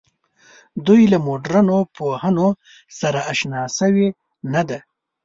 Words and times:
دوی 0.85 1.01
له 1.13 1.17
مډرنو 1.27 1.77
پوهنو 1.95 2.47
سره 2.99 3.19
آشنا 3.31 3.61
شوې 3.77 4.07
نه 4.53 4.61
ده. 4.69 4.79